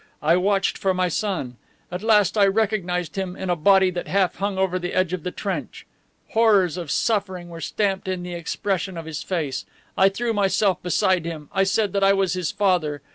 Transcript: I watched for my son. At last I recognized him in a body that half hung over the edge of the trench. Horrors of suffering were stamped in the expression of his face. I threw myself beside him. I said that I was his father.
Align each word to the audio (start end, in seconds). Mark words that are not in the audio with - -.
I 0.23 0.35
watched 0.35 0.79
for 0.79 0.95
my 0.95 1.09
son. 1.09 1.57
At 1.91 2.01
last 2.01 2.35
I 2.35 2.47
recognized 2.47 3.17
him 3.17 3.35
in 3.35 3.51
a 3.51 3.55
body 3.55 3.91
that 3.91 4.07
half 4.07 4.37
hung 4.37 4.57
over 4.57 4.79
the 4.79 4.95
edge 4.95 5.13
of 5.13 5.21
the 5.21 5.29
trench. 5.29 5.85
Horrors 6.29 6.75
of 6.75 6.89
suffering 6.89 7.49
were 7.49 7.61
stamped 7.61 8.07
in 8.07 8.23
the 8.23 8.33
expression 8.33 8.97
of 8.97 9.05
his 9.05 9.21
face. 9.21 9.63
I 9.95 10.09
threw 10.09 10.33
myself 10.33 10.81
beside 10.81 11.25
him. 11.25 11.49
I 11.53 11.65
said 11.65 11.93
that 11.93 12.03
I 12.03 12.13
was 12.13 12.33
his 12.33 12.49
father. 12.49 13.03